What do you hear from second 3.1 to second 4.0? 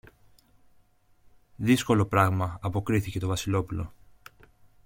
το Βασιλόπουλο.